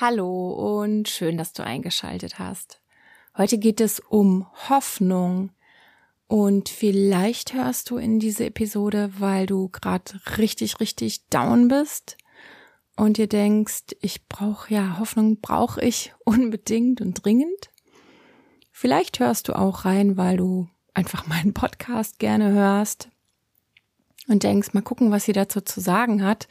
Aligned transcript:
Hallo 0.00 0.80
und 0.80 1.10
schön, 1.10 1.36
dass 1.36 1.52
du 1.52 1.62
eingeschaltet 1.62 2.38
hast. 2.38 2.80
Heute 3.36 3.58
geht 3.58 3.82
es 3.82 4.00
um 4.00 4.46
Hoffnung 4.70 5.50
und 6.26 6.70
vielleicht 6.70 7.52
hörst 7.52 7.90
du 7.90 7.98
in 7.98 8.18
diese 8.18 8.46
Episode, 8.46 9.12
weil 9.18 9.44
du 9.44 9.68
gerade 9.68 10.18
richtig, 10.38 10.80
richtig 10.80 11.28
down 11.28 11.68
bist 11.68 12.16
und 12.96 13.18
dir 13.18 13.26
denkst, 13.26 13.94
ich 14.00 14.26
brauche 14.26 14.72
ja 14.72 14.98
Hoffnung, 14.98 15.38
brauche 15.42 15.82
ich 15.82 16.14
unbedingt 16.24 17.02
und 17.02 17.22
dringend. 17.22 17.68
Vielleicht 18.72 19.20
hörst 19.20 19.48
du 19.48 19.52
auch 19.52 19.84
rein, 19.84 20.16
weil 20.16 20.38
du 20.38 20.66
einfach 20.94 21.26
meinen 21.26 21.52
Podcast 21.52 22.18
gerne 22.18 22.52
hörst 22.52 23.10
und 24.28 24.44
denkst, 24.44 24.72
mal 24.72 24.80
gucken, 24.80 25.10
was 25.10 25.26
sie 25.26 25.34
dazu 25.34 25.60
zu 25.60 25.82
sagen 25.82 26.24
hat 26.24 26.48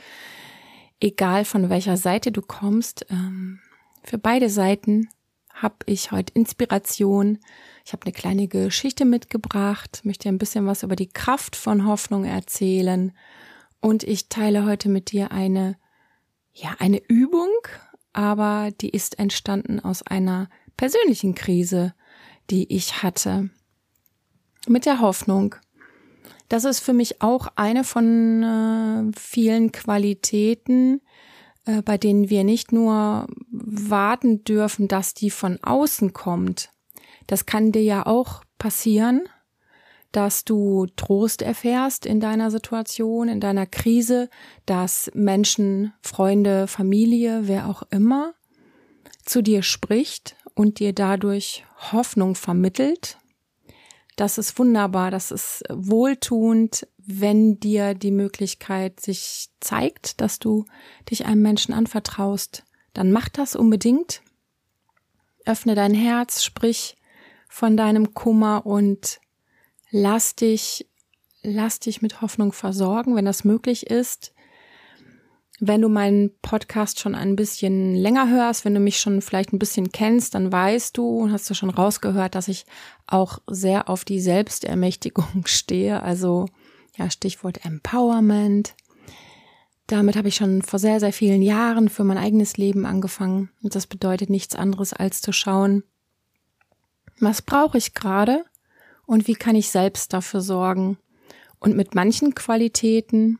egal 0.99 1.45
von 1.45 1.69
welcher 1.69 1.97
Seite 1.97 2.31
du 2.31 2.41
kommst, 2.41 3.05
ähm, 3.09 3.59
für 4.03 4.17
beide 4.17 4.49
Seiten 4.49 5.09
habe 5.53 5.75
ich 5.85 6.11
heute 6.11 6.33
Inspiration. 6.33 7.39
Ich 7.85 7.91
habe 7.91 8.05
eine 8.05 8.13
kleine 8.13 8.47
Geschichte 8.47 9.05
mitgebracht, 9.05 10.01
möchte 10.03 10.29
ein 10.29 10.37
bisschen 10.37 10.65
was 10.65 10.83
über 10.83 10.95
die 10.95 11.09
Kraft 11.09 11.55
von 11.55 11.85
Hoffnung 11.85 12.23
erzählen 12.23 13.11
und 13.81 14.03
ich 14.03 14.29
teile 14.29 14.65
heute 14.65 14.89
mit 14.89 15.11
dir 15.11 15.31
eine 15.31 15.77
ja, 16.53 16.75
eine 16.79 17.01
Übung, 17.07 17.49
aber 18.13 18.69
die 18.81 18.89
ist 18.89 19.19
entstanden 19.19 19.79
aus 19.79 20.01
einer 20.01 20.49
persönlichen 20.77 21.35
Krise, 21.35 21.93
die 22.49 22.73
ich 22.73 23.03
hatte. 23.03 23.49
Mit 24.67 24.85
der 24.85 24.99
Hoffnung, 24.99 25.55
das 26.49 26.65
ist 26.65 26.79
für 26.79 26.93
mich 26.93 27.21
auch 27.21 27.47
eine 27.55 27.83
von 27.83 28.43
äh, 28.43 29.17
vielen 29.17 29.71
Qualitäten, 29.71 31.01
äh, 31.65 31.81
bei 31.83 31.97
denen 31.97 32.29
wir 32.29 32.43
nicht 32.43 32.71
nur 32.71 33.27
warten 33.51 34.43
dürfen, 34.43 34.87
dass 34.87 35.13
die 35.13 35.29
von 35.29 35.59
außen 35.61 36.11
kommt. 36.11 36.71
Das 37.27 37.45
kann 37.45 37.71
dir 37.71 37.83
ja 37.83 38.05
auch 38.07 38.43
passieren, 38.57 39.21
dass 40.11 40.43
du 40.43 40.87
Trost 40.95 41.43
erfährst 41.43 42.07
in 42.07 42.19
deiner 42.19 42.49
Situation, 42.49 43.29
in 43.29 43.39
deiner 43.39 43.67
Krise, 43.67 44.29
dass 44.65 45.11
Menschen, 45.13 45.93
Freunde, 46.01 46.65
Familie, 46.65 47.41
wer 47.43 47.69
auch 47.69 47.83
immer 47.91 48.33
zu 49.23 49.43
dir 49.43 49.61
spricht 49.61 50.35
und 50.55 50.79
dir 50.79 50.93
dadurch 50.93 51.63
Hoffnung 51.91 52.33
vermittelt, 52.33 53.18
das 54.19 54.37
ist 54.37 54.59
wunderbar, 54.59 55.11
das 55.11 55.31
ist 55.31 55.63
wohltuend, 55.69 56.85
wenn 56.97 57.57
dir 57.59 57.93
die 57.93 58.11
Möglichkeit 58.11 58.99
sich 58.99 59.47
zeigt, 59.61 60.19
dass 60.19 60.39
du 60.39 60.65
dich 61.09 61.25
einem 61.25 61.41
Menschen 61.41 61.73
anvertraust. 61.73 62.65
Dann 62.93 63.13
mach 63.13 63.29
das 63.29 63.55
unbedingt. 63.55 64.21
Öffne 65.45 65.73
dein 65.73 65.93
Herz, 65.93 66.43
sprich 66.43 66.97
von 67.47 67.77
deinem 67.77 68.13
Kummer 68.13 68.65
und 68.65 69.21
lass 69.89 70.35
dich, 70.35 70.85
lass 71.41 71.79
dich 71.79 72.01
mit 72.01 72.21
Hoffnung 72.21 72.51
versorgen, 72.51 73.15
wenn 73.15 73.25
das 73.25 73.45
möglich 73.45 73.87
ist. 73.87 74.33
Wenn 75.61 75.81
du 75.81 75.89
meinen 75.89 76.31
Podcast 76.41 76.99
schon 76.99 77.15
ein 77.15 77.35
bisschen 77.35 77.95
länger 77.95 78.29
hörst, 78.29 78.63
wenn 78.63 78.73
du 78.73 78.79
mich 78.79 78.99
schon 78.99 79.21
vielleicht 79.21 79.51
ein 79.51 79.59
bisschen 79.59 79.91
kennst, 79.91 80.35
dann 80.35 80.51
weißt 80.51 80.97
du 80.97 81.05
und 81.19 81.33
hast 81.33 81.49
du 81.49 81.53
schon 81.53 81.69
rausgehört, 81.69 82.35
dass 82.35 82.47
ich 82.47 82.65
auch 83.07 83.39
sehr 83.47 83.89
auf 83.89 84.05
die 84.05 84.21
Selbstermächtigung 84.21 85.43
stehe. 85.45 86.01
Also 86.01 86.45
ja, 86.95 87.09
Stichwort 87.09 87.65
Empowerment. 87.65 88.75
Damit 89.87 90.15
habe 90.15 90.27
ich 90.27 90.35
schon 90.35 90.61
vor 90.61 90.79
sehr, 90.79 90.99
sehr 90.99 91.11
vielen 91.11 91.41
Jahren 91.41 91.89
für 91.89 92.03
mein 92.03 92.17
eigenes 92.17 92.57
Leben 92.57 92.85
angefangen. 92.85 93.49
Und 93.63 93.73
das 93.75 93.87
bedeutet 93.87 94.29
nichts 94.29 94.55
anderes 94.55 94.93
als 94.93 95.21
zu 95.21 95.31
schauen, 95.31 95.83
was 97.19 97.41
brauche 97.41 97.77
ich 97.77 97.93
gerade 97.93 98.45
und 99.05 99.27
wie 99.27 99.33
kann 99.33 99.55
ich 99.55 99.69
selbst 99.69 100.13
dafür 100.13 100.41
sorgen. 100.41 100.97
Und 101.59 101.75
mit 101.75 101.95
manchen 101.95 102.35
Qualitäten 102.35 103.39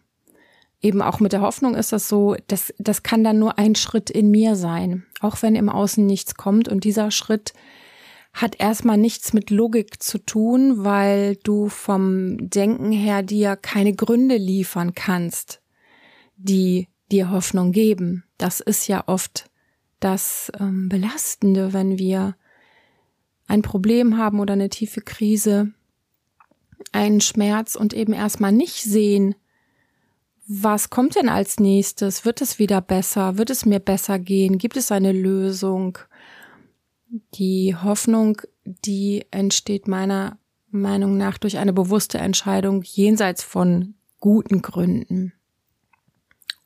eben 0.81 1.01
auch 1.01 1.19
mit 1.19 1.33
der 1.33 1.41
Hoffnung 1.41 1.75
ist 1.75 1.91
das 1.91 2.07
so, 2.07 2.35
das, 2.47 2.73
das 2.77 3.03
kann 3.03 3.23
dann 3.23 3.39
nur 3.39 3.57
ein 3.57 3.75
Schritt 3.75 4.09
in 4.09 4.31
mir 4.31 4.55
sein, 4.55 5.05
auch 5.19 5.41
wenn 5.41 5.55
im 5.55 5.69
Außen 5.69 6.05
nichts 6.05 6.35
kommt. 6.35 6.67
Und 6.69 6.83
dieser 6.83 7.11
Schritt 7.11 7.53
hat 8.33 8.59
erstmal 8.59 8.97
nichts 8.97 9.33
mit 9.33 9.49
Logik 9.49 10.01
zu 10.01 10.19
tun, 10.19 10.83
weil 10.83 11.35
du 11.37 11.67
vom 11.67 12.49
Denken 12.49 12.91
her 12.91 13.23
dir 13.23 13.55
keine 13.55 13.93
Gründe 13.93 14.37
liefern 14.37 14.93
kannst, 14.93 15.61
die 16.37 16.87
dir 17.11 17.31
Hoffnung 17.31 17.71
geben. 17.71 18.23
Das 18.37 18.59
ist 18.59 18.87
ja 18.87 19.03
oft 19.07 19.49
das 19.99 20.51
ähm, 20.59 20.87
Belastende, 20.87 21.73
wenn 21.73 21.97
wir 21.97 22.35
ein 23.47 23.63
Problem 23.63 24.17
haben 24.17 24.39
oder 24.39 24.53
eine 24.53 24.69
tiefe 24.69 25.01
Krise, 25.01 25.73
einen 26.91 27.19
Schmerz 27.19 27.75
und 27.75 27.93
eben 27.93 28.13
erstmal 28.13 28.51
nicht 28.51 28.83
sehen, 28.83 29.35
was 30.51 30.89
kommt 30.89 31.15
denn 31.15 31.29
als 31.29 31.59
nächstes? 31.59 32.25
Wird 32.25 32.41
es 32.41 32.57
wieder 32.57 32.81
besser? 32.81 33.37
Wird 33.37 33.51
es 33.51 33.67
mir 33.67 33.79
besser 33.79 34.17
gehen? 34.17 34.57
Gibt 34.57 34.77
es 34.77 34.91
eine 34.91 35.11
Lösung? 35.11 35.99
Die 37.35 37.75
Hoffnung, 37.75 38.41
die 38.65 39.27
entsteht 39.29 39.87
meiner 39.87 40.39
Meinung 40.71 41.17
nach 41.17 41.37
durch 41.37 41.59
eine 41.59 41.71
bewusste 41.71 42.17
Entscheidung 42.17 42.81
jenseits 42.81 43.43
von 43.43 43.93
guten 44.19 44.63
Gründen. 44.63 45.33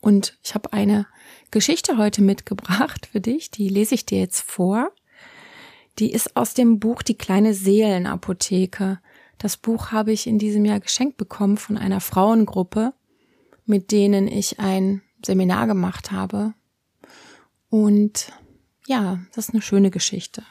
Und 0.00 0.38
ich 0.42 0.54
habe 0.54 0.72
eine 0.72 1.06
Geschichte 1.50 1.98
heute 1.98 2.22
mitgebracht 2.22 3.04
für 3.12 3.20
dich, 3.20 3.50
die 3.50 3.68
lese 3.68 3.96
ich 3.96 4.06
dir 4.06 4.18
jetzt 4.18 4.50
vor. 4.50 4.92
Die 5.98 6.10
ist 6.10 6.36
aus 6.36 6.54
dem 6.54 6.80
Buch 6.80 7.02
Die 7.02 7.18
kleine 7.18 7.52
Seelenapotheke. 7.52 8.98
Das 9.36 9.58
Buch 9.58 9.92
habe 9.92 10.12
ich 10.12 10.26
in 10.26 10.38
diesem 10.38 10.64
Jahr 10.64 10.80
geschenkt 10.80 11.18
bekommen 11.18 11.58
von 11.58 11.76
einer 11.76 12.00
Frauengruppe 12.00 12.94
mit 13.66 13.92
denen 13.92 14.28
ich 14.28 14.60
ein 14.60 15.02
Seminar 15.24 15.66
gemacht 15.66 16.12
habe. 16.12 16.54
Und 17.70 18.32
ja, 18.86 19.20
das 19.34 19.48
ist 19.48 19.54
eine 19.54 19.62
schöne 19.62 19.90
Geschichte. 19.90 20.44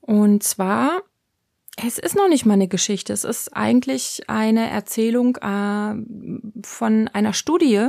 Und 0.00 0.42
zwar, 0.42 1.02
es 1.76 1.98
ist 1.98 2.16
noch 2.16 2.28
nicht 2.28 2.46
mal 2.46 2.54
eine 2.54 2.68
Geschichte, 2.68 3.12
es 3.12 3.24
ist 3.24 3.56
eigentlich 3.56 4.30
eine 4.30 4.70
Erzählung 4.70 5.36
äh, 5.36 5.94
von 6.64 7.08
einer 7.08 7.32
Studie, 7.32 7.88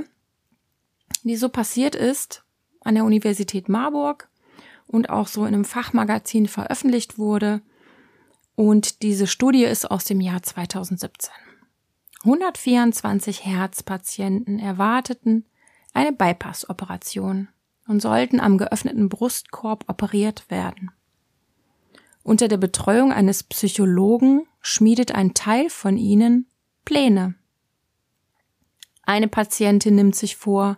die 1.24 1.36
so 1.36 1.50
passiert 1.50 1.96
ist 1.96 2.44
an 2.82 2.96
der 2.96 3.06
Universität 3.06 3.70
Marburg 3.70 4.30
und 4.88 5.10
auch 5.10 5.28
so 5.28 5.46
in 5.46 5.54
einem 5.54 5.66
Fachmagazin 5.66 6.48
veröffentlicht 6.48 7.18
wurde. 7.18 7.62
Und 8.56 9.04
diese 9.04 9.28
Studie 9.28 9.66
ist 9.66 9.90
aus 9.90 10.06
dem 10.06 10.22
Jahr 10.22 10.42
2017. 10.42 11.32
124 12.24 13.46
Herzpatienten 13.46 14.60
erwarteten 14.60 15.46
eine 15.94 16.12
Bypass-Operation 16.12 17.48
und 17.88 18.02
sollten 18.02 18.40
am 18.40 18.58
geöffneten 18.58 19.10
Brustkorb 19.10 19.86
operiert 19.88 20.50
werden. 20.50 20.92
Unter 22.24 22.48
der 22.48 22.58
Betreuung 22.58 23.14
eines 23.14 23.44
Psychologen 23.44 24.46
schmiedet 24.62 25.14
ein 25.14 25.34
Teil 25.34 25.70
von 25.70 25.98
ihnen 25.98 26.48
Pläne. 26.84 27.36
Eine 29.04 29.30
Patientin 29.30 29.96
nimmt 29.96 30.16
sich 30.16 30.36
vor, 30.36 30.78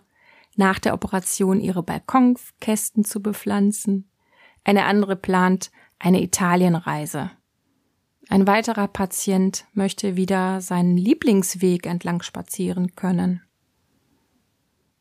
nach 0.56 0.78
der 0.78 0.94
Operation 0.94 1.60
ihre 1.60 1.82
Balkonkästen 1.82 3.04
zu 3.04 3.20
bepflanzen. 3.20 4.08
Eine 4.62 4.84
andere 4.84 5.16
plant 5.16 5.70
eine 5.98 6.22
Italienreise. 6.22 7.30
Ein 8.30 8.46
weiterer 8.46 8.86
Patient 8.86 9.64
möchte 9.72 10.14
wieder 10.14 10.60
seinen 10.60 10.96
Lieblingsweg 10.96 11.84
entlang 11.84 12.22
spazieren 12.22 12.94
können. 12.94 13.42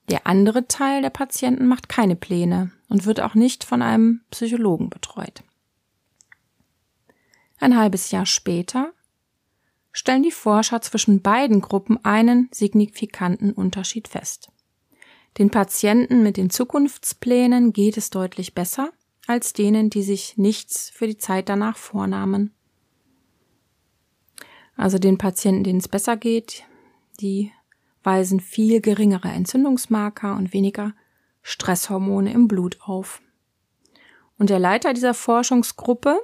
Der 0.10 0.26
andere 0.26 0.68
Teil 0.68 1.04
der 1.04 1.12
Patienten 1.12 1.68
macht 1.68 1.90
keine 1.90 2.16
Pläne 2.16 2.72
und 2.88 3.06
wird 3.06 3.22
auch 3.22 3.36
nicht 3.36 3.64
von 3.64 3.84
einem 3.84 4.22
Psychologen 4.32 4.90
betreut. 4.90 5.44
Ein 7.60 7.78
halbes 7.78 8.10
Jahr 8.10 8.26
später 8.26 8.94
stellen 9.92 10.24
die 10.24 10.32
Forscher 10.32 10.82
zwischen 10.82 11.22
beiden 11.22 11.62
Gruppen 11.62 12.04
einen 12.04 12.50
signifikanten 12.52 13.52
Unterschied 13.52 14.08
fest. 14.08 14.50
Den 15.38 15.52
Patienten 15.52 16.24
mit 16.24 16.36
den 16.36 16.50
Zukunftsplänen 16.50 17.74
geht 17.74 17.96
es 17.96 18.10
deutlich 18.10 18.56
besser 18.56 18.90
als 19.28 19.54
denen, 19.54 19.92
die 19.92 20.02
sich 20.02 20.38
nichts 20.38 20.90
für 20.90 21.06
die 21.06 21.20
Zeit 21.20 21.50
danach 21.50 21.78
vornahmen 21.78 22.56
also 24.80 24.98
den 24.98 25.18
Patienten, 25.18 25.66
denen 25.66 25.80
es 25.80 25.90
besser 25.90 26.16
geht, 26.16 26.64
die 27.20 27.52
weisen 28.04 28.40
viel 28.40 28.80
geringere 28.80 29.28
Entzündungsmarker 29.28 30.38
und 30.38 30.54
weniger 30.54 30.94
Stresshormone 31.42 32.32
im 32.32 32.48
Blut 32.48 32.80
auf. 32.82 33.22
Und 34.38 34.50
der 34.50 34.60
Leiter 34.60 34.94
dieser 34.94 35.14
Forschungsgruppe, 35.14 36.22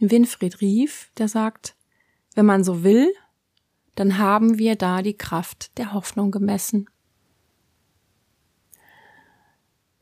Winfried 0.00 0.60
Rief, 0.60 1.12
der 1.16 1.28
sagt, 1.28 1.76
wenn 2.34 2.44
man 2.44 2.64
so 2.64 2.82
will, 2.82 3.12
dann 3.94 4.18
haben 4.18 4.58
wir 4.58 4.74
da 4.74 5.00
die 5.00 5.16
Kraft 5.16 5.78
der 5.78 5.92
Hoffnung 5.92 6.32
gemessen. 6.32 6.90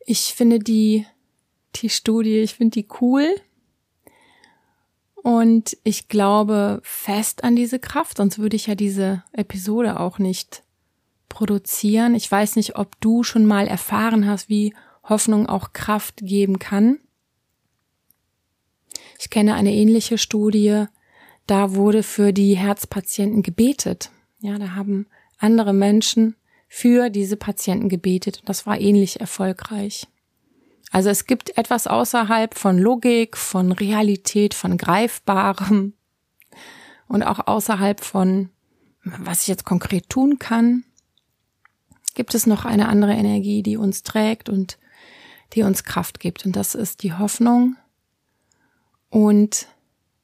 Ich 0.07 0.35
finde 0.35 0.59
die, 0.59 1.07
die 1.75 1.91
Studie, 1.91 2.39
ich 2.39 2.55
finde 2.55 2.81
die 2.81 2.89
cool. 3.03 3.29
Und 5.27 5.77
ich 5.83 6.07
glaube 6.07 6.79
fest 6.85 7.43
an 7.43 7.57
diese 7.57 7.81
Kraft, 7.81 8.19
sonst 8.19 8.39
würde 8.39 8.55
ich 8.55 8.69
ja 8.69 8.77
diese 8.77 9.25
Episode 9.33 9.99
auch 9.99 10.21
nicht 10.21 10.63
produzieren. 11.29 12.15
Ich 12.15 12.31
weiß 12.31 12.55
nicht, 12.55 12.77
ob 12.77 13.01
du 13.01 13.25
schon 13.25 13.45
mal 13.45 13.67
erfahren 13.67 14.29
hast, 14.29 14.49
wie 14.49 14.73
Hoffnung 15.03 15.49
auch 15.49 15.73
Kraft 15.73 16.19
geben 16.19 16.61
kann. 16.61 17.01
Ich 19.19 19.29
kenne 19.29 19.55
eine 19.55 19.75
ähnliche 19.75 20.17
Studie, 20.17 20.85
da 21.49 21.75
wurde 21.75 22.05
für 22.05 22.33
die 22.33 22.57
Herzpatienten 22.57 23.43
gebetet. 23.43 24.13
Ja, 24.39 24.61
da 24.61 24.77
haben 24.77 25.09
andere 25.39 25.73
Menschen 25.73 26.37
für 26.69 27.11
diese 27.11 27.37
Patienten 27.37 27.89
gebetet. 27.89 28.39
Und 28.39 28.49
das 28.49 28.65
war 28.65 28.81
ähnlich 28.81 29.19
erfolgreich. 29.19 30.07
Also 30.91 31.11
es 31.11 31.27
gibt 31.27 31.57
etwas 31.59 31.87
außerhalb 31.87 32.55
von 32.55 32.79
Logik, 32.79 33.37
von 33.37 33.73
Realität, 33.73 34.55
von 34.55 34.77
Greifbarem 34.77 35.95
und 37.09 37.23
auch 37.23 37.47
außerhalb 37.47 38.03
von, 38.03 38.51
was 39.05 39.43
ich 39.43 39.49
jetzt 39.49 39.65
konkret 39.65 40.09
tun 40.09 40.39
kann, 40.39 40.85
gibt 42.15 42.35
es 42.35 42.47
noch 42.47 42.65
eine 42.65 42.89
andere 42.89 43.13
Energie, 43.13 43.63
die 43.63 43.77
uns 43.77 44.03
trägt 44.03 44.49
und 44.49 44.79
die 45.53 45.63
uns 45.63 45.85
Kraft 45.85 46.19
gibt. 46.19 46.47
Und 46.47 46.57
das 46.57 46.75
ist 46.75 47.03
die 47.03 47.13
Hoffnung. 47.13 47.77
Und 49.11 49.69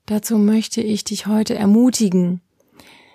dazu 0.07 0.39
möchte 0.39 0.81
ich 0.81 1.05
dich 1.05 1.27
heute 1.27 1.55
ermutigen, 1.55 2.41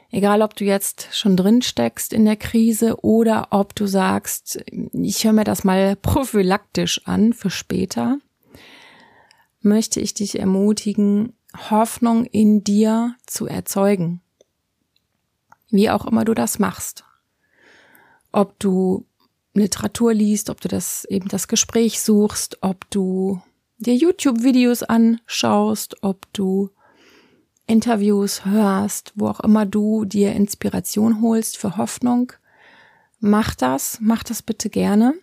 Egal, 0.09 0.41
ob 0.41 0.55
du 0.55 0.63
jetzt 0.63 1.09
schon 1.11 1.35
drin 1.35 1.61
steckst 1.61 2.13
in 2.13 2.23
der 2.25 2.37
Krise 2.37 3.03
oder 3.03 3.47
ob 3.51 3.75
du 3.75 3.87
sagst, 3.87 4.63
ich 4.93 5.23
höre 5.23 5.33
mir 5.33 5.43
das 5.43 5.63
mal 5.63 5.95
prophylaktisch 6.01 7.01
an 7.05 7.33
für 7.33 7.49
später, 7.49 8.19
möchte 9.61 9.99
ich 9.99 10.13
dich 10.13 10.39
ermutigen, 10.39 11.33
Hoffnung 11.69 12.25
in 12.25 12.63
dir 12.63 13.15
zu 13.25 13.47
erzeugen. 13.47 14.21
Wie 15.69 15.89
auch 15.89 16.05
immer 16.05 16.23
du 16.23 16.33
das 16.33 16.59
machst. 16.59 17.03
Ob 18.31 18.57
du 18.59 19.05
Literatur 19.53 20.13
liest, 20.13 20.49
ob 20.49 20.61
du 20.61 20.67
das 20.67 21.03
eben 21.05 21.27
das 21.27 21.47
Gespräch 21.47 22.01
suchst, 22.01 22.59
ob 22.61 22.89
du 22.91 23.41
dir 23.79 23.95
YouTube-Videos 23.95 24.83
anschaust, 24.83 26.03
ob 26.03 26.31
du 26.33 26.69
Interviews 27.67 28.45
hörst, 28.45 29.13
wo 29.15 29.27
auch 29.27 29.41
immer 29.41 29.65
du 29.65 30.05
dir 30.05 30.33
Inspiration 30.33 31.21
holst 31.21 31.57
für 31.57 31.77
Hoffnung, 31.77 32.33
mach 33.19 33.55
das, 33.55 33.99
mach 34.01 34.23
das 34.23 34.41
bitte 34.41 34.69
gerne. 34.69 35.13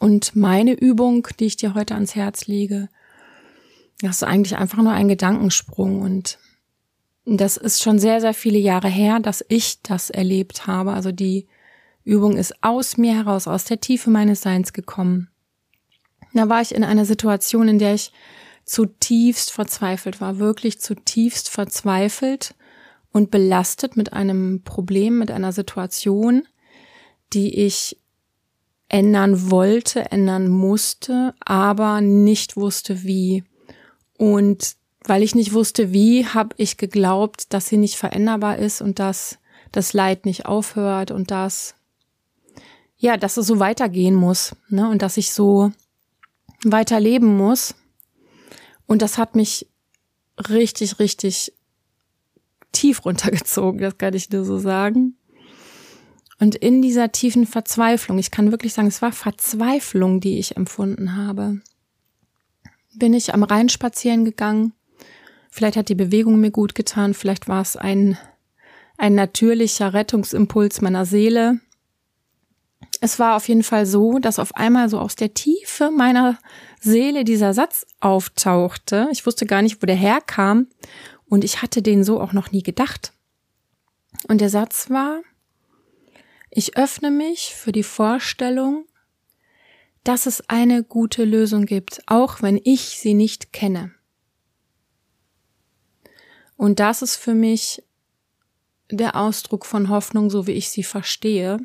Und 0.00 0.34
meine 0.34 0.72
Übung, 0.72 1.28
die 1.38 1.46
ich 1.46 1.56
dir 1.56 1.74
heute 1.74 1.94
ans 1.94 2.16
Herz 2.16 2.48
lege, 2.48 2.88
das 4.00 4.16
ist 4.16 4.24
eigentlich 4.24 4.56
einfach 4.56 4.78
nur 4.78 4.92
ein 4.92 5.06
Gedankensprung 5.06 6.02
und 6.02 6.38
das 7.24 7.56
ist 7.56 7.82
schon 7.82 8.00
sehr, 8.00 8.20
sehr 8.20 8.34
viele 8.34 8.58
Jahre 8.58 8.88
her, 8.88 9.20
dass 9.20 9.44
ich 9.48 9.80
das 9.82 10.10
erlebt 10.10 10.66
habe. 10.66 10.92
Also 10.92 11.12
die 11.12 11.46
Übung 12.04 12.36
ist 12.36 12.64
aus 12.64 12.96
mir 12.96 13.14
heraus, 13.14 13.46
aus 13.46 13.64
der 13.64 13.80
Tiefe 13.80 14.10
meines 14.10 14.42
Seins 14.42 14.72
gekommen. 14.72 15.28
Da 16.34 16.48
war 16.48 16.60
ich 16.60 16.74
in 16.74 16.82
einer 16.82 17.04
Situation, 17.04 17.68
in 17.68 17.78
der 17.78 17.94
ich 17.94 18.12
zutiefst 18.64 19.50
verzweifelt 19.50 20.20
war, 20.20 20.38
wirklich 20.38 20.80
zutiefst 20.80 21.48
verzweifelt 21.48 22.54
und 23.12 23.30
belastet 23.30 23.96
mit 23.96 24.12
einem 24.12 24.62
Problem, 24.62 25.18
mit 25.18 25.30
einer 25.30 25.52
Situation, 25.52 26.46
die 27.32 27.58
ich 27.60 27.98
ändern 28.88 29.50
wollte, 29.50 30.10
ändern 30.12 30.48
musste, 30.48 31.34
aber 31.40 32.00
nicht 32.00 32.56
wusste 32.56 33.02
wie. 33.04 33.44
Und 34.18 34.76
weil 35.04 35.22
ich 35.22 35.34
nicht 35.34 35.52
wusste 35.52 35.92
wie, 35.92 36.26
habe 36.26 36.54
ich 36.58 36.76
geglaubt, 36.76 37.52
dass 37.52 37.68
sie 37.68 37.78
nicht 37.78 37.96
veränderbar 37.96 38.58
ist 38.58 38.80
und 38.80 38.98
dass 38.98 39.38
das 39.72 39.94
Leid 39.94 40.26
nicht 40.26 40.46
aufhört 40.46 41.10
und 41.10 41.30
dass 41.30 41.74
ja, 43.02 43.16
dass 43.16 43.36
es 43.36 43.48
so 43.48 43.58
weitergehen 43.58 44.14
muss, 44.14 44.54
ne, 44.68 44.88
und 44.88 45.02
dass 45.02 45.16
ich 45.16 45.32
so 45.32 45.72
weiterleben 46.62 47.36
muss. 47.36 47.74
Und 48.86 49.02
das 49.02 49.18
hat 49.18 49.34
mich 49.36 49.68
richtig, 50.48 50.98
richtig 50.98 51.52
tief 52.72 53.04
runtergezogen, 53.04 53.80
das 53.80 53.98
kann 53.98 54.14
ich 54.14 54.30
nur 54.30 54.44
so 54.44 54.58
sagen. 54.58 55.16
Und 56.40 56.56
in 56.56 56.82
dieser 56.82 57.12
tiefen 57.12 57.46
Verzweiflung, 57.46 58.18
ich 58.18 58.32
kann 58.32 58.50
wirklich 58.50 58.72
sagen, 58.74 58.88
es 58.88 59.00
war 59.00 59.12
Verzweiflung, 59.12 60.20
die 60.20 60.38
ich 60.38 60.56
empfunden 60.56 61.16
habe, 61.16 61.60
bin 62.94 63.14
ich 63.14 63.32
am 63.32 63.44
Rhein 63.44 63.68
spazieren 63.68 64.24
gegangen. 64.24 64.72
Vielleicht 65.50 65.76
hat 65.76 65.88
die 65.88 65.94
Bewegung 65.94 66.40
mir 66.40 66.50
gut 66.50 66.74
getan, 66.74 67.14
vielleicht 67.14 67.46
war 67.46 67.62
es 67.62 67.76
ein, 67.76 68.18
ein 68.96 69.14
natürlicher 69.14 69.94
Rettungsimpuls 69.94 70.80
meiner 70.80 71.04
Seele. 71.04 71.60
Es 73.04 73.18
war 73.18 73.34
auf 73.34 73.48
jeden 73.48 73.64
Fall 73.64 73.84
so, 73.84 74.20
dass 74.20 74.38
auf 74.38 74.54
einmal 74.54 74.88
so 74.88 75.00
aus 75.00 75.16
der 75.16 75.34
Tiefe 75.34 75.90
meiner 75.90 76.38
Seele 76.78 77.24
dieser 77.24 77.52
Satz 77.52 77.84
auftauchte. 77.98 79.08
Ich 79.10 79.26
wusste 79.26 79.44
gar 79.44 79.60
nicht, 79.60 79.82
wo 79.82 79.86
der 79.86 79.96
herkam 79.96 80.68
und 81.28 81.42
ich 81.42 81.62
hatte 81.62 81.82
den 81.82 82.04
so 82.04 82.20
auch 82.20 82.32
noch 82.32 82.52
nie 82.52 82.62
gedacht. 82.62 83.12
Und 84.28 84.40
der 84.40 84.50
Satz 84.50 84.88
war, 84.88 85.20
ich 86.48 86.76
öffne 86.76 87.10
mich 87.10 87.56
für 87.56 87.72
die 87.72 87.82
Vorstellung, 87.82 88.86
dass 90.04 90.26
es 90.26 90.48
eine 90.48 90.84
gute 90.84 91.24
Lösung 91.24 91.66
gibt, 91.66 92.04
auch 92.06 92.40
wenn 92.40 92.60
ich 92.62 93.00
sie 93.00 93.14
nicht 93.14 93.52
kenne. 93.52 93.90
Und 96.56 96.78
das 96.78 97.02
ist 97.02 97.16
für 97.16 97.34
mich 97.34 97.82
der 98.92 99.16
Ausdruck 99.16 99.66
von 99.66 99.88
Hoffnung, 99.88 100.30
so 100.30 100.46
wie 100.46 100.52
ich 100.52 100.70
sie 100.70 100.84
verstehe. 100.84 101.58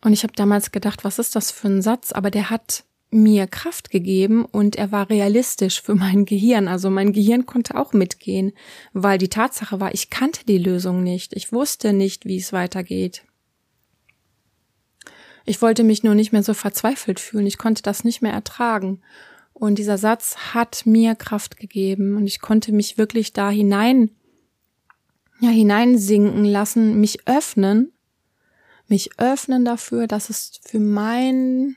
Und 0.00 0.12
ich 0.12 0.22
habe 0.22 0.32
damals 0.34 0.70
gedacht, 0.70 1.04
was 1.04 1.18
ist 1.18 1.34
das 1.34 1.50
für 1.50 1.68
ein 1.68 1.82
Satz? 1.82 2.12
Aber 2.12 2.30
der 2.30 2.50
hat 2.50 2.84
mir 3.10 3.46
Kraft 3.46 3.90
gegeben 3.90 4.44
und 4.44 4.76
er 4.76 4.92
war 4.92 5.08
realistisch 5.08 5.80
für 5.80 5.94
mein 5.94 6.24
Gehirn. 6.24 6.68
Also 6.68 6.90
mein 6.90 7.12
Gehirn 7.12 7.46
konnte 7.46 7.76
auch 7.76 7.92
mitgehen, 7.92 8.52
weil 8.92 9.18
die 9.18 9.30
Tatsache 9.30 9.80
war, 9.80 9.94
ich 9.94 10.10
kannte 10.10 10.44
die 10.44 10.58
Lösung 10.58 11.02
nicht. 11.02 11.34
Ich 11.34 11.52
wusste 11.52 11.92
nicht, 11.92 12.26
wie 12.26 12.36
es 12.36 12.52
weitergeht. 12.52 13.24
Ich 15.46 15.62
wollte 15.62 15.84
mich 15.84 16.02
nur 16.02 16.14
nicht 16.14 16.32
mehr 16.32 16.42
so 16.42 16.52
verzweifelt 16.52 17.18
fühlen. 17.18 17.46
Ich 17.46 17.56
konnte 17.56 17.82
das 17.82 18.04
nicht 18.04 18.20
mehr 18.20 18.32
ertragen. 18.32 19.00
Und 19.54 19.78
dieser 19.78 19.96
Satz 19.96 20.36
hat 20.52 20.84
mir 20.84 21.14
Kraft 21.14 21.56
gegeben 21.56 22.16
und 22.16 22.26
ich 22.26 22.40
konnte 22.40 22.72
mich 22.72 22.98
wirklich 22.98 23.32
da 23.32 23.50
hinein, 23.50 24.10
ja, 25.40 25.48
hineinsinken 25.48 26.44
lassen, 26.44 27.00
mich 27.00 27.26
öffnen 27.26 27.92
mich 28.88 29.18
öffnen 29.18 29.64
dafür, 29.64 30.06
dass 30.06 30.30
es 30.30 30.60
für 30.62 30.80
mein 30.80 31.76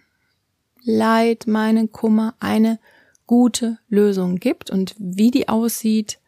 Leid, 0.83 1.45
meinen 1.47 1.91
Kummer 1.91 2.35
eine 2.39 2.79
gute 3.27 3.77
Lösung 3.87 4.37
gibt 4.37 4.69
und 4.69 4.95
wie 4.97 5.31
die 5.31 5.47
aussieht, 5.47 6.19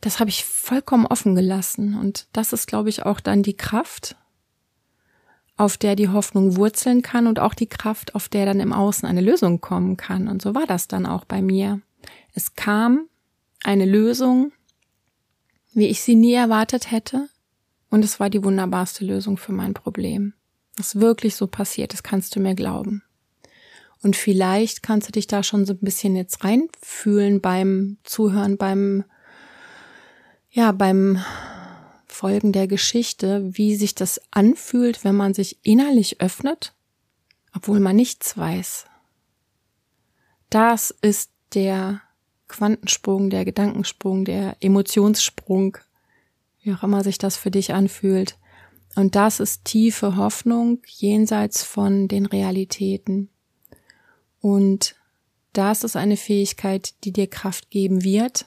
das 0.00 0.18
habe 0.18 0.30
ich 0.30 0.44
vollkommen 0.44 1.06
offen 1.06 1.34
gelassen 1.34 1.94
und 1.94 2.26
das 2.32 2.52
ist, 2.52 2.66
glaube 2.66 2.88
ich, 2.88 3.04
auch 3.04 3.20
dann 3.20 3.42
die 3.42 3.56
Kraft, 3.56 4.16
auf 5.56 5.76
der 5.76 5.94
die 5.94 6.08
Hoffnung 6.08 6.56
wurzeln 6.56 7.02
kann 7.02 7.26
und 7.26 7.38
auch 7.38 7.54
die 7.54 7.68
Kraft, 7.68 8.14
auf 8.14 8.28
der 8.28 8.46
dann 8.46 8.60
im 8.60 8.72
Außen 8.72 9.06
eine 9.06 9.20
Lösung 9.20 9.60
kommen 9.60 9.98
kann. 9.98 10.26
Und 10.26 10.40
so 10.40 10.54
war 10.54 10.66
das 10.66 10.88
dann 10.88 11.04
auch 11.04 11.26
bei 11.26 11.42
mir. 11.42 11.82
Es 12.32 12.54
kam 12.54 13.08
eine 13.62 13.84
Lösung, 13.84 14.52
wie 15.74 15.86
ich 15.86 16.00
sie 16.00 16.14
nie 16.14 16.32
erwartet 16.32 16.90
hätte, 16.90 17.28
und 17.90 18.04
es 18.04 18.20
war 18.20 18.30
die 18.30 18.42
wunderbarste 18.42 19.04
Lösung 19.04 19.36
für 19.36 19.52
mein 19.52 19.74
Problem. 19.74 20.34
Was 20.76 21.00
wirklich 21.00 21.34
so 21.34 21.46
passiert 21.46 21.92
ist, 21.92 22.04
kannst 22.04 22.34
du 22.34 22.40
mir 22.40 22.54
glauben. 22.54 23.02
Und 24.02 24.16
vielleicht 24.16 24.82
kannst 24.82 25.08
du 25.08 25.12
dich 25.12 25.26
da 25.26 25.42
schon 25.42 25.66
so 25.66 25.74
ein 25.74 25.80
bisschen 25.80 26.16
jetzt 26.16 26.42
reinfühlen 26.42 27.40
beim 27.40 27.98
Zuhören, 28.04 28.56
beim, 28.56 29.04
ja, 30.50 30.72
beim 30.72 31.22
Folgen 32.06 32.52
der 32.52 32.66
Geschichte, 32.66 33.42
wie 33.56 33.76
sich 33.76 33.94
das 33.94 34.20
anfühlt, 34.30 35.04
wenn 35.04 35.16
man 35.16 35.34
sich 35.34 35.58
innerlich 35.62 36.20
öffnet, 36.20 36.74
obwohl 37.54 37.80
man 37.80 37.96
nichts 37.96 38.38
weiß. 38.38 38.86
Das 40.48 40.94
ist 41.02 41.30
der 41.54 42.00
Quantensprung, 42.48 43.30
der 43.30 43.44
Gedankensprung, 43.44 44.24
der 44.24 44.56
Emotionssprung, 44.60 45.78
wie 46.62 46.72
auch 46.74 46.82
immer 46.82 47.02
sich 47.02 47.18
das 47.18 47.36
für 47.36 47.50
dich 47.50 47.72
anfühlt. 47.72 48.38
Und 48.96 49.14
das 49.14 49.40
ist 49.40 49.64
tiefe 49.64 50.16
Hoffnung 50.16 50.82
jenseits 50.86 51.62
von 51.62 52.08
den 52.08 52.26
Realitäten. 52.26 53.30
Und 54.40 54.96
das 55.52 55.84
ist 55.84 55.96
eine 55.96 56.16
Fähigkeit, 56.16 56.94
die 57.04 57.12
dir 57.12 57.28
Kraft 57.28 57.70
geben 57.70 58.04
wird. 58.04 58.46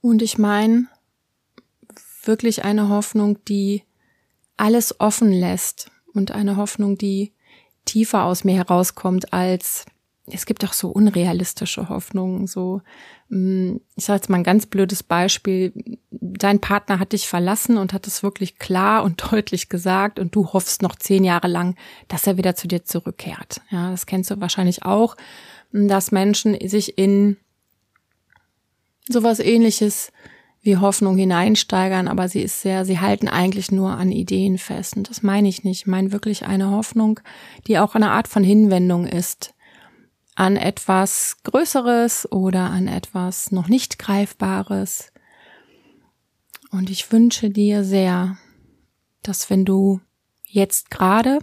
Und 0.00 0.22
ich 0.22 0.38
meine 0.38 0.88
wirklich 2.24 2.64
eine 2.64 2.88
Hoffnung, 2.88 3.44
die 3.44 3.82
alles 4.56 5.00
offen 5.00 5.32
lässt 5.32 5.90
und 6.12 6.30
eine 6.30 6.56
Hoffnung, 6.56 6.98
die 6.98 7.32
tiefer 7.84 8.24
aus 8.24 8.44
mir 8.44 8.54
herauskommt 8.54 9.32
als 9.32 9.86
es 10.26 10.46
gibt 10.46 10.64
auch 10.64 10.72
so 10.72 10.88
unrealistische 10.88 11.88
Hoffnungen, 11.88 12.46
so 12.46 12.80
mm, 13.28 13.76
ich 13.96 14.04
sage 14.04 14.18
jetzt 14.18 14.30
mal 14.30 14.36
ein 14.36 14.44
ganz 14.44 14.66
blödes 14.66 15.02
Beispiel, 15.02 15.72
dein 16.10 16.60
Partner 16.60 17.00
hat 17.00 17.12
dich 17.12 17.26
verlassen 17.26 17.76
und 17.76 17.92
hat 17.92 18.06
es 18.06 18.22
wirklich 18.22 18.58
klar 18.58 19.02
und 19.02 19.22
deutlich 19.32 19.68
gesagt 19.68 20.18
und 20.18 20.34
du 20.34 20.52
hoffst 20.52 20.82
noch 20.82 20.94
zehn 20.94 21.24
Jahre 21.24 21.48
lang, 21.48 21.76
dass 22.08 22.26
er 22.26 22.36
wieder 22.36 22.54
zu 22.54 22.68
dir 22.68 22.84
zurückkehrt. 22.84 23.60
Ja, 23.70 23.90
das 23.90 24.06
kennst 24.06 24.30
du 24.30 24.40
wahrscheinlich 24.40 24.84
auch, 24.84 25.16
dass 25.72 26.12
Menschen 26.12 26.56
sich 26.68 26.98
in 26.98 27.36
sowas 29.08 29.40
ähnliches 29.40 30.12
wie 30.64 30.76
Hoffnung 30.76 31.16
hineinsteigern, 31.16 32.06
aber 32.06 32.28
sie 32.28 32.42
ist 32.42 32.62
sehr, 32.62 32.84
sie 32.84 33.00
halten 33.00 33.26
eigentlich 33.26 33.72
nur 33.72 33.90
an 33.90 34.12
Ideen 34.12 34.58
fest. 34.58 34.96
Und 34.96 35.10
das 35.10 35.24
meine 35.24 35.48
ich 35.48 35.64
nicht. 35.64 35.80
Ich 35.80 35.86
meine 35.88 36.12
wirklich 36.12 36.46
eine 36.46 36.70
Hoffnung, 36.70 37.18
die 37.66 37.80
auch 37.80 37.96
eine 37.96 38.12
Art 38.12 38.28
von 38.28 38.44
Hinwendung 38.44 39.06
ist 39.06 39.54
an 40.34 40.56
etwas 40.56 41.36
Größeres 41.44 42.30
oder 42.32 42.70
an 42.70 42.88
etwas 42.88 43.52
noch 43.52 43.68
nicht 43.68 43.98
Greifbares. 43.98 45.12
Und 46.70 46.88
ich 46.88 47.12
wünsche 47.12 47.50
dir 47.50 47.84
sehr, 47.84 48.38
dass 49.22 49.50
wenn 49.50 49.64
du 49.64 50.00
jetzt 50.46 50.90
gerade 50.90 51.38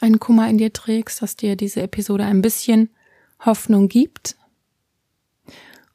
einen 0.00 0.20
Kummer 0.20 0.48
in 0.48 0.58
dir 0.58 0.72
trägst, 0.72 1.22
dass 1.22 1.36
dir 1.36 1.56
diese 1.56 1.82
Episode 1.82 2.24
ein 2.24 2.42
bisschen 2.42 2.90
Hoffnung 3.44 3.88
gibt. 3.88 4.36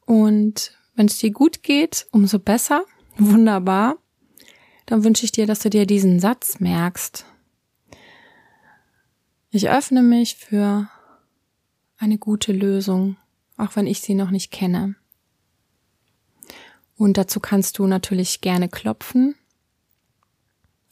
Und 0.06 0.78
wenn 0.96 1.08
es 1.08 1.18
dir 1.18 1.32
gut 1.32 1.64
geht, 1.64 2.08
umso 2.12 2.40
besser. 2.40 2.86
Wunderbar. 3.18 3.98
Dann 4.86 5.04
wünsche 5.04 5.26
ich 5.26 5.32
dir, 5.32 5.46
dass 5.46 5.60
du 5.60 5.70
dir 5.70 5.86
diesen 5.86 6.20
Satz 6.20 6.60
merkst. 6.60 7.26
Ich 9.52 9.70
öffne 9.70 10.02
mich 10.02 10.36
für 10.38 10.90
eine 12.02 12.18
gute 12.18 12.52
Lösung, 12.52 13.18
auch 13.58 13.76
wenn 13.76 13.88
ich 13.88 14.02
sie 14.02 14.16
noch 14.16 14.32
nicht 14.32 14.52
kenne. 14.52 14.96
Und 16.98 17.18
dazu 17.18 17.40
kannst 17.40 17.80
du 17.80 17.88
natürlich 17.88 18.42
gerne 18.42 18.70
klopfen 18.70 19.36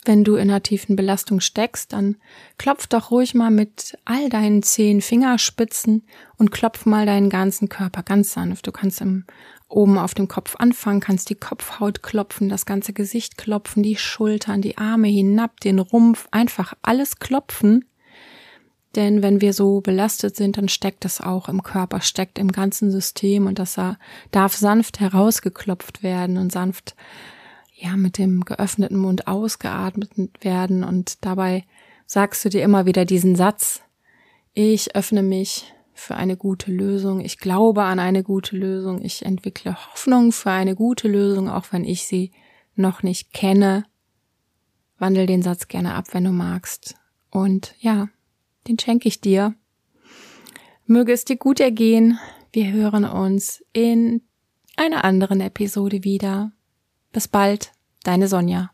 wenn 0.05 0.23
du 0.23 0.35
in 0.35 0.49
einer 0.49 0.63
tiefen 0.63 0.95
Belastung 0.95 1.39
steckst, 1.39 1.93
dann 1.93 2.17
klopf 2.57 2.87
doch 2.87 3.11
ruhig 3.11 3.35
mal 3.35 3.51
mit 3.51 3.97
all 4.05 4.29
deinen 4.29 4.63
zehn 4.63 5.01
Fingerspitzen 5.01 6.03
und 6.37 6.51
klopf 6.51 6.85
mal 6.85 7.05
deinen 7.05 7.29
ganzen 7.29 7.69
Körper 7.69 8.03
ganz 8.03 8.33
sanft. 8.33 8.65
Du 8.65 8.71
kannst 8.71 9.01
im, 9.01 9.25
oben 9.67 9.97
auf 9.97 10.13
dem 10.13 10.27
Kopf 10.27 10.55
anfangen, 10.55 10.99
kannst 10.99 11.29
die 11.29 11.35
Kopfhaut 11.35 12.01
klopfen, 12.01 12.49
das 12.49 12.65
ganze 12.65 12.93
Gesicht 12.93 13.37
klopfen, 13.37 13.83
die 13.83 13.97
Schultern, 13.97 14.61
die 14.61 14.77
Arme 14.77 15.09
hinab, 15.09 15.59
den 15.59 15.79
Rumpf, 15.79 16.27
einfach 16.31 16.73
alles 16.81 17.19
klopfen. 17.19 17.85
Denn 18.95 19.21
wenn 19.21 19.39
wir 19.39 19.53
so 19.53 19.81
belastet 19.81 20.35
sind, 20.35 20.57
dann 20.57 20.67
steckt 20.67 21.05
es 21.05 21.21
auch 21.21 21.47
im 21.47 21.61
Körper, 21.61 22.01
steckt 22.01 22.39
im 22.39 22.51
ganzen 22.51 22.89
System 22.89 23.45
und 23.45 23.59
das 23.59 23.79
darf 24.31 24.55
sanft 24.55 24.99
herausgeklopft 24.99 26.01
werden 26.01 26.37
und 26.37 26.51
sanft 26.51 26.95
ja, 27.75 27.95
mit 27.95 28.17
dem 28.17 28.43
geöffneten 28.43 28.97
Mund 28.97 29.27
ausgeatmet 29.27 30.11
werden 30.41 30.83
und 30.83 31.23
dabei 31.23 31.65
sagst 32.05 32.43
du 32.43 32.49
dir 32.49 32.63
immer 32.63 32.85
wieder 32.85 33.05
diesen 33.05 33.35
Satz, 33.35 33.81
ich 34.53 34.95
öffne 34.95 35.23
mich 35.23 35.73
für 35.93 36.15
eine 36.15 36.35
gute 36.35 36.71
Lösung, 36.71 37.19
ich 37.19 37.37
glaube 37.37 37.83
an 37.83 37.99
eine 37.99 38.23
gute 38.23 38.57
Lösung, 38.57 39.01
ich 39.03 39.25
entwickle 39.25 39.75
Hoffnung 39.75 40.31
für 40.31 40.51
eine 40.51 40.75
gute 40.75 41.07
Lösung, 41.07 41.49
auch 41.49 41.67
wenn 41.71 41.85
ich 41.85 42.07
sie 42.07 42.31
noch 42.75 43.03
nicht 43.03 43.33
kenne. 43.33 43.85
Wandel 44.97 45.27
den 45.27 45.41
Satz 45.41 45.67
gerne 45.67 45.93
ab, 45.93 46.07
wenn 46.11 46.23
du 46.23 46.31
magst. 46.31 46.95
Und 47.29 47.75
ja, 47.79 48.09
den 48.67 48.79
schenke 48.79 49.07
ich 49.07 49.21
dir. 49.21 49.55
Möge 50.85 51.13
es 51.13 51.25
dir 51.25 51.37
gut 51.37 51.59
ergehen. 51.59 52.19
Wir 52.51 52.71
hören 52.71 53.05
uns 53.05 53.63
in 53.73 54.21
einer 54.75 55.03
anderen 55.03 55.41
Episode 55.41 56.03
wieder. 56.03 56.51
Bis 57.11 57.27
bald, 57.27 57.71
deine 58.03 58.27
Sonja. 58.27 58.71